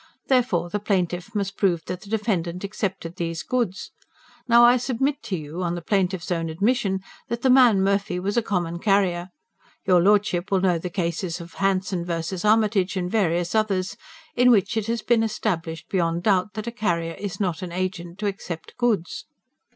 Therefore, 0.29 0.67
the 0.71 0.79
plaintiff 0.79 1.35
must 1.35 1.57
prove 1.57 1.85
that 1.85 2.01
the 2.01 2.09
defendant 2.09 2.63
accepted 2.63 3.17
these 3.17 3.43
goods. 3.43 3.91
Now 4.47 4.63
I 4.63 4.77
submit 4.77 5.21
to 5.25 5.37
you, 5.37 5.61
on 5.61 5.75
the 5.75 5.81
plaintiff's 5.83 6.31
own 6.31 6.49
admission, 6.49 7.01
that 7.27 7.43
the 7.43 7.51
man 7.51 7.83
Murphy 7.83 8.19
was 8.19 8.35
a 8.35 8.41
common 8.41 8.79
carrier. 8.79 9.29
Your 9.85 10.01
Lordship 10.01 10.49
will 10.49 10.59
know 10.61 10.79
the 10.79 10.89
cases 10.89 11.39
of 11.39 11.53
Hanson 11.53 12.03
V. 12.03 12.13
Armitage 12.43 12.97
and 12.97 13.11
various 13.11 13.53
others, 13.53 13.95
in 14.35 14.49
which 14.49 14.75
it 14.75 14.87
has 14.87 15.03
been 15.03 15.21
established 15.21 15.87
beyond 15.87 16.23
doubt 16.23 16.53
that 16.55 16.65
a 16.65 16.71
carrier 16.71 17.13
is 17.13 17.39
not 17.39 17.61
an 17.61 17.71
agent 17.71 18.17
to 18.17 18.25
accept 18.25 18.75
goods." 18.77 19.25